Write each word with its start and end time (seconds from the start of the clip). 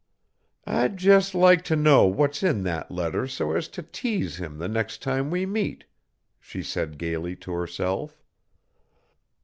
"I'd 0.65 0.97
just 0.97 1.35
like 1.35 1.63
to 1.65 1.75
know 1.75 2.07
what's 2.07 2.41
in 2.41 2.63
that 2.63 2.89
letter 2.89 3.27
so 3.27 3.51
as 3.51 3.67
to 3.67 3.83
tease 3.83 4.37
him 4.37 4.57
the 4.57 4.67
next 4.67 5.03
time 5.03 5.29
we 5.29 5.45
meet," 5.45 5.85
she 6.39 6.63
said 6.63 6.97
gaily 6.97 7.35
to 7.35 7.51
herself. 7.51 8.19